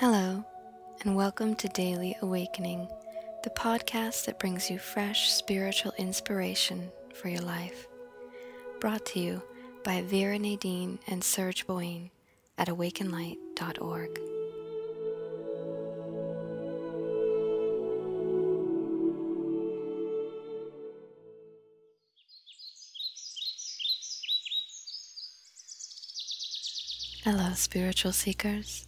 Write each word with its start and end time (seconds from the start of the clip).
Hello, 0.00 0.42
and 1.02 1.14
welcome 1.14 1.54
to 1.56 1.68
Daily 1.68 2.16
Awakening, 2.22 2.88
the 3.44 3.50
podcast 3.50 4.24
that 4.24 4.38
brings 4.38 4.70
you 4.70 4.78
fresh 4.78 5.30
spiritual 5.30 5.92
inspiration 5.98 6.90
for 7.14 7.28
your 7.28 7.42
life. 7.42 7.86
Brought 8.80 9.04
to 9.04 9.20
you 9.20 9.42
by 9.84 10.00
Vera 10.00 10.38
Nadine 10.38 11.00
and 11.06 11.22
Serge 11.22 11.66
Boyne 11.66 12.08
at 12.56 12.68
awakenlight.org. 12.68 14.18
Hello, 27.22 27.52
spiritual 27.52 28.12
seekers. 28.12 28.86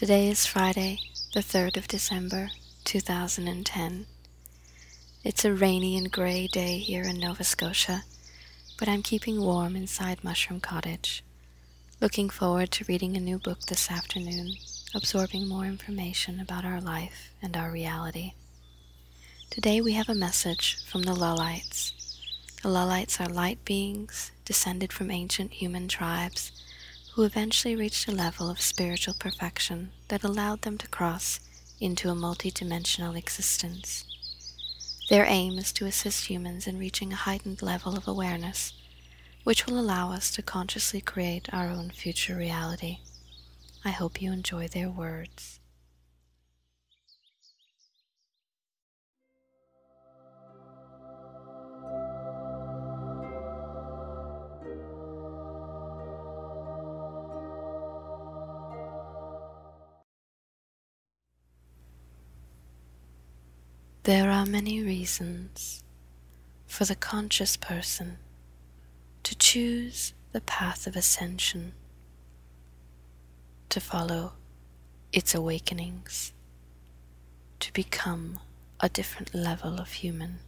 Today 0.00 0.30
is 0.30 0.46
Friday, 0.46 0.98
the 1.34 1.40
3rd 1.40 1.76
of 1.76 1.86
December, 1.86 2.52
2010. 2.84 4.06
It's 5.24 5.44
a 5.44 5.52
rainy 5.52 5.94
and 5.98 6.10
grey 6.10 6.46
day 6.46 6.78
here 6.78 7.02
in 7.02 7.20
Nova 7.20 7.44
Scotia, 7.44 8.04
but 8.78 8.88
I'm 8.88 9.02
keeping 9.02 9.42
warm 9.42 9.76
inside 9.76 10.24
Mushroom 10.24 10.58
Cottage. 10.58 11.22
Looking 12.00 12.30
forward 12.30 12.70
to 12.70 12.86
reading 12.88 13.14
a 13.14 13.20
new 13.20 13.38
book 13.38 13.60
this 13.66 13.90
afternoon, 13.90 14.54
absorbing 14.94 15.46
more 15.46 15.66
information 15.66 16.40
about 16.40 16.64
our 16.64 16.80
life 16.80 17.34
and 17.42 17.54
our 17.54 17.70
reality. 17.70 18.32
Today 19.50 19.82
we 19.82 19.92
have 19.92 20.08
a 20.08 20.14
message 20.14 20.82
from 20.86 21.02
the 21.02 21.14
Lullites. 21.14 21.92
The 22.62 22.70
Lullites 22.70 23.20
are 23.20 23.28
light 23.30 23.62
beings 23.66 24.30
descended 24.46 24.94
from 24.94 25.10
ancient 25.10 25.52
human 25.52 25.88
tribes 25.88 26.52
who 27.20 27.26
eventually 27.26 27.76
reached 27.76 28.08
a 28.08 28.12
level 28.12 28.48
of 28.48 28.62
spiritual 28.62 29.12
perfection 29.12 29.90
that 30.08 30.24
allowed 30.24 30.62
them 30.62 30.78
to 30.78 30.88
cross 30.88 31.38
into 31.78 32.08
a 32.08 32.14
multidimensional 32.14 33.14
existence. 33.14 34.06
Their 35.10 35.26
aim 35.26 35.58
is 35.58 35.70
to 35.72 35.84
assist 35.84 36.30
humans 36.30 36.66
in 36.66 36.78
reaching 36.78 37.12
a 37.12 37.16
heightened 37.16 37.60
level 37.60 37.94
of 37.94 38.08
awareness, 38.08 38.72
which 39.44 39.66
will 39.66 39.78
allow 39.78 40.10
us 40.12 40.30
to 40.30 40.40
consciously 40.40 41.02
create 41.02 41.46
our 41.52 41.68
own 41.68 41.90
future 41.90 42.36
reality. 42.36 43.00
I 43.84 43.90
hope 43.90 44.22
you 44.22 44.32
enjoy 44.32 44.68
their 44.68 44.88
words. 44.88 45.59
There 64.10 64.32
are 64.32 64.44
many 64.44 64.82
reasons 64.82 65.84
for 66.66 66.84
the 66.84 66.96
conscious 66.96 67.56
person 67.56 68.18
to 69.22 69.36
choose 69.36 70.14
the 70.32 70.40
path 70.40 70.88
of 70.88 70.96
ascension, 70.96 71.74
to 73.68 73.78
follow 73.78 74.32
its 75.12 75.32
awakenings, 75.32 76.32
to 77.60 77.72
become 77.72 78.40
a 78.80 78.88
different 78.88 79.32
level 79.32 79.78
of 79.78 79.92
human. 79.92 80.40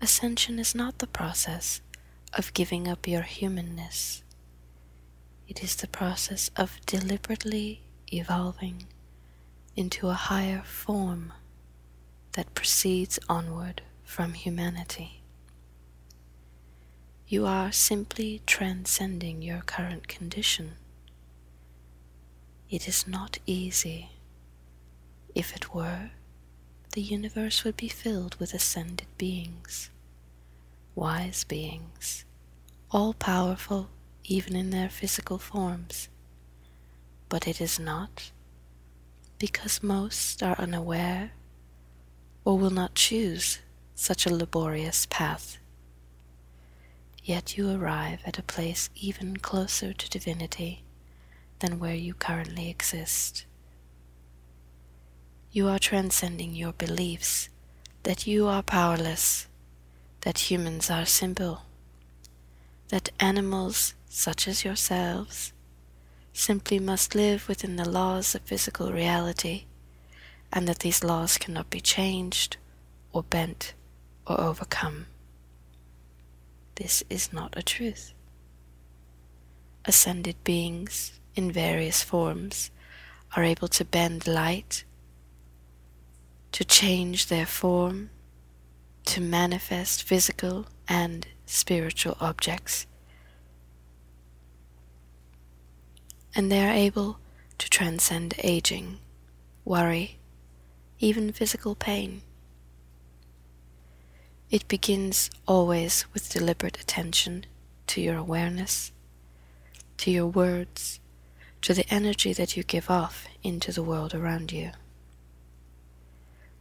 Ascension 0.00 0.58
is 0.58 0.74
not 0.74 1.00
the 1.00 1.06
process 1.06 1.82
of 2.32 2.54
giving 2.54 2.88
up 2.88 3.06
your 3.06 3.24
humanness. 3.24 4.22
It 5.48 5.62
is 5.62 5.76
the 5.76 5.86
process 5.86 6.50
of 6.56 6.80
deliberately 6.86 7.82
evolving 8.10 8.86
into 9.76 10.08
a 10.08 10.14
higher 10.14 10.62
form 10.64 11.32
that 12.32 12.54
proceeds 12.54 13.18
onward 13.28 13.82
from 14.02 14.32
humanity. 14.32 15.20
You 17.28 17.44
are 17.44 17.72
simply 17.72 18.40
transcending 18.46 19.42
your 19.42 19.60
current 19.60 20.08
condition. 20.08 20.72
It 22.70 22.88
is 22.88 23.06
not 23.06 23.38
easy. 23.46 24.10
If 25.34 25.54
it 25.54 25.74
were, 25.74 26.10
the 26.92 27.02
universe 27.02 27.62
would 27.62 27.76
be 27.76 27.88
filled 27.88 28.36
with 28.36 28.54
ascended 28.54 29.08
beings, 29.18 29.90
wise 30.94 31.44
beings, 31.44 32.24
all 32.90 33.12
powerful 33.12 33.90
even 34.24 34.56
in 34.56 34.70
their 34.70 34.88
physical 34.88 35.38
forms. 35.38 36.08
But 37.28 37.46
it 37.46 37.60
is 37.60 37.78
not 37.78 38.30
because 39.38 39.82
most 39.82 40.42
are 40.42 40.56
unaware 40.58 41.32
or 42.44 42.58
will 42.58 42.70
not 42.70 42.94
choose 42.94 43.58
such 43.94 44.26
a 44.26 44.34
laborious 44.34 45.06
path. 45.10 45.58
Yet 47.22 47.58
you 47.58 47.70
arrive 47.70 48.20
at 48.24 48.38
a 48.38 48.42
place 48.42 48.88
even 48.94 49.38
closer 49.38 49.92
to 49.92 50.10
divinity 50.10 50.84
than 51.58 51.78
where 51.78 51.94
you 51.94 52.14
currently 52.14 52.70
exist. 52.70 53.46
You 55.50 55.66
are 55.68 55.78
transcending 55.78 56.54
your 56.54 56.72
beliefs 56.72 57.48
that 58.04 58.26
you 58.26 58.46
are 58.46 58.62
powerless, 58.62 59.48
that 60.20 60.50
humans 60.50 60.90
are 60.90 61.06
simple, 61.06 61.62
that 62.88 63.10
animals 63.18 63.94
such 64.08 64.46
as 64.46 64.64
yourselves 64.64 65.52
simply 66.36 66.78
must 66.78 67.14
live 67.14 67.48
within 67.48 67.76
the 67.76 67.88
laws 67.88 68.34
of 68.34 68.42
physical 68.42 68.92
reality, 68.92 69.64
and 70.52 70.68
that 70.68 70.80
these 70.80 71.02
laws 71.02 71.38
cannot 71.38 71.70
be 71.70 71.80
changed 71.80 72.56
or 73.12 73.22
bent 73.22 73.72
or 74.26 74.38
overcome. 74.40 75.06
This 76.74 77.02
is 77.08 77.32
not 77.32 77.54
a 77.56 77.62
truth. 77.62 78.12
Ascended 79.86 80.36
beings 80.44 81.18
in 81.34 81.50
various 81.50 82.02
forms 82.02 82.70
are 83.34 83.42
able 83.42 83.68
to 83.68 83.84
bend 83.84 84.26
light, 84.26 84.84
to 86.52 86.64
change 86.64 87.26
their 87.26 87.46
form, 87.46 88.10
to 89.06 89.20
manifest 89.20 90.02
physical 90.02 90.66
and 90.86 91.26
spiritual 91.46 92.16
objects 92.20 92.86
and 96.36 96.52
they 96.52 96.62
are 96.62 96.70
able 96.70 97.18
to 97.56 97.70
transcend 97.70 98.34
aging, 98.44 98.98
worry, 99.64 100.18
even 101.00 101.32
physical 101.32 101.74
pain. 101.74 102.20
It 104.50 104.68
begins 104.68 105.30
always 105.48 106.04
with 106.12 106.28
deliberate 106.28 106.78
attention 106.78 107.46
to 107.86 108.02
your 108.02 108.16
awareness, 108.16 108.92
to 109.96 110.10
your 110.10 110.26
words, 110.26 111.00
to 111.62 111.72
the 111.72 111.88
energy 111.88 112.34
that 112.34 112.54
you 112.54 112.62
give 112.62 112.90
off 112.90 113.26
into 113.42 113.72
the 113.72 113.82
world 113.82 114.14
around 114.14 114.52
you. 114.52 114.72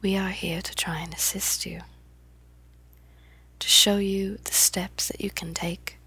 We 0.00 0.16
are 0.16 0.30
here 0.30 0.62
to 0.62 0.74
try 0.74 1.00
and 1.00 1.12
assist 1.12 1.66
you, 1.66 1.82
to 3.58 3.68
show 3.68 3.98
you 3.98 4.38
the 4.44 4.52
steps 4.52 5.08
that 5.08 5.20
you 5.20 5.30
can 5.30 5.52
take 5.52 5.98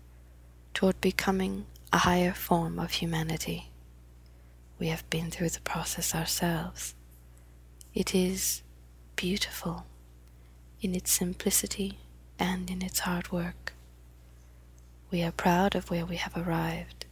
toward 0.74 1.00
becoming 1.00 1.68
a 1.94 2.00
higher 2.00 2.34
form 2.34 2.80
of 2.80 2.92
humanity. 2.92 3.70
We 4.80 4.88
have 4.88 5.08
been 5.10 5.30
through 5.30 5.50
the 5.50 5.60
process 5.62 6.16
ourselves. 6.16 6.96
It 7.94 8.16
is 8.16 8.62
beautiful 9.16 9.86
in 10.82 10.96
its 10.96 11.12
simplicity 11.12 12.00
and 12.40 12.70
in 12.70 12.82
its 12.82 13.00
hard 13.00 13.32
work. 13.32 13.74
We 15.12 15.22
are 15.22 15.32
proud 15.32 15.76
of 15.76 15.92
where 15.92 16.06
we 16.06 16.16
have 16.16 16.36
arrived. 16.38 17.06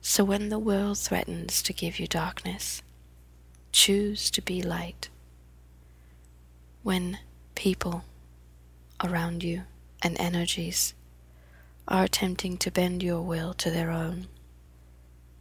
So 0.00 0.24
when 0.24 0.48
the 0.48 0.58
world 0.58 0.98
threatens 0.98 1.62
to 1.62 1.72
give 1.72 2.00
you 2.00 2.06
darkness, 2.06 2.82
choose 3.70 4.30
to 4.30 4.42
be 4.42 4.62
light. 4.62 5.10
When 6.82 7.18
people 7.54 8.04
around 9.04 9.44
you 9.44 9.62
and 10.02 10.18
energies 10.18 10.94
are 11.88 12.04
attempting 12.04 12.56
to 12.58 12.70
bend 12.70 13.02
your 13.02 13.20
will 13.20 13.54
to 13.54 13.70
their 13.70 13.90
own. 13.90 14.28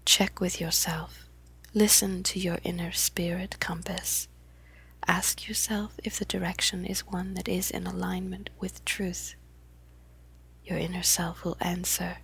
Check 0.06 0.40
with 0.40 0.60
yourself. 0.60 1.28
Listen 1.74 2.24
to 2.24 2.40
your 2.40 2.58
inner 2.64 2.92
spirit 2.92 3.60
compass. 3.60 4.28
Ask 5.08 5.48
yourself 5.48 5.96
if 6.04 6.20
the 6.20 6.26
direction 6.26 6.86
is 6.86 7.08
one 7.08 7.34
that 7.36 7.48
is 7.48 7.72
in 7.72 7.88
alignment 7.88 8.50
with 8.60 8.84
truth. 8.86 9.36
Your 10.66 10.78
inner 10.78 11.04
self 11.04 11.44
will 11.44 11.58
answer, 11.60 12.18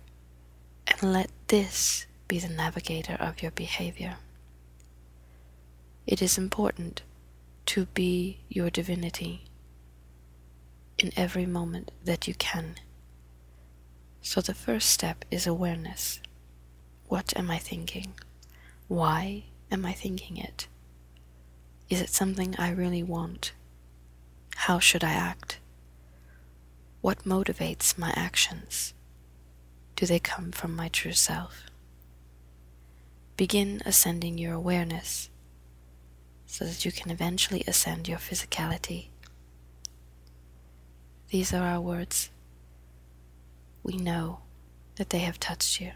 and 0.86 1.12
let 1.12 1.30
this 1.48 2.06
be 2.28 2.38
the 2.38 2.48
navigator 2.48 3.14
of 3.14 3.42
your 3.42 3.50
behavior. 3.50 4.16
It 6.06 6.22
is 6.22 6.38
important 6.38 7.02
to 7.66 7.86
be 7.86 8.38
your 8.48 8.70
divinity 8.70 9.44
in 10.98 11.12
every 11.16 11.46
moment 11.46 11.90
that 12.04 12.26
you 12.26 12.34
can. 12.34 12.76
So 14.22 14.40
the 14.40 14.54
first 14.54 14.90
step 14.90 15.24
is 15.30 15.46
awareness. 15.46 16.20
What 17.06 17.32
am 17.36 17.50
I 17.50 17.58
thinking? 17.58 18.14
Why 18.86 19.44
am 19.70 19.84
I 19.84 19.92
thinking 19.92 20.36
it? 20.36 20.68
Is 21.88 22.00
it 22.00 22.10
something 22.10 22.54
I 22.58 22.70
really 22.70 23.02
want? 23.02 23.52
How 24.56 24.78
should 24.78 25.04
I 25.04 25.12
act? 25.12 25.58
What 27.00 27.24
motivates 27.24 27.96
my 27.96 28.12
actions? 28.16 28.92
Do 29.96 30.04
they 30.04 30.18
come 30.18 30.52
from 30.52 30.76
my 30.76 30.88
true 30.88 31.12
self? 31.12 31.64
Begin 33.36 33.82
ascending 33.86 34.36
your 34.36 34.52
awareness 34.52 35.30
so 36.44 36.64
that 36.64 36.84
you 36.84 36.90
can 36.90 37.10
eventually 37.10 37.62
ascend 37.66 38.08
your 38.08 38.18
physicality. 38.18 39.08
These 41.30 41.52
are 41.52 41.62
our 41.62 41.80
words. 41.80 42.30
We 43.82 43.96
know 43.96 44.40
that 44.96 45.10
they 45.10 45.20
have 45.20 45.40
touched 45.40 45.80
you. 45.80 45.92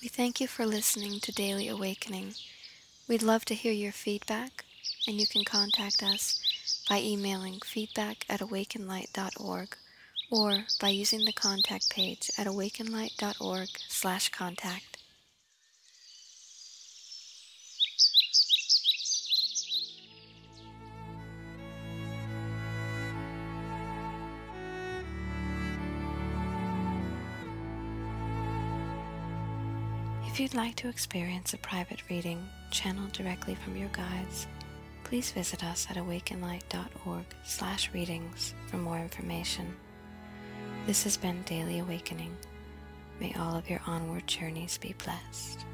We 0.00 0.08
thank 0.08 0.40
you 0.40 0.46
for 0.46 0.64
listening 0.64 1.20
to 1.20 1.32
Daily 1.32 1.68
Awakening. 1.68 2.34
We'd 3.08 3.22
love 3.22 3.44
to 3.46 3.54
hear 3.54 3.72
your 3.72 3.92
feedback, 3.92 4.64
and 5.06 5.20
you 5.20 5.26
can 5.26 5.44
contact 5.44 6.02
us 6.02 6.40
by 6.88 7.00
emailing 7.00 7.60
feedback 7.60 8.24
at 8.28 8.40
awakenlight.org 8.40 9.76
or 10.30 10.64
by 10.80 10.88
using 10.88 11.24
the 11.24 11.32
contact 11.32 11.90
page 11.90 12.30
at 12.38 12.46
awakenlight.org 12.46 13.68
slash 13.88 14.28
contact. 14.30 14.98
If 30.26 30.42
you'd 30.42 30.54
like 30.54 30.76
to 30.76 30.88
experience 30.88 31.52
a 31.52 31.58
private 31.58 32.08
reading 32.08 32.48
channeled 32.70 33.10
directly 33.10 33.56
from 33.56 33.76
your 33.76 33.88
guides, 33.88 34.46
please 35.02 35.32
visit 35.32 35.64
us 35.64 35.88
at 35.90 35.96
awakenlight.org 35.96 37.24
slash 37.44 37.90
readings 37.92 38.54
for 38.68 38.76
more 38.76 38.98
information. 38.98 39.74
This 40.88 41.04
has 41.04 41.18
been 41.18 41.42
Daily 41.42 41.80
Awakening. 41.80 42.34
May 43.20 43.34
all 43.34 43.54
of 43.54 43.68
your 43.68 43.82
onward 43.86 44.26
journeys 44.26 44.78
be 44.78 44.94
blessed. 45.04 45.66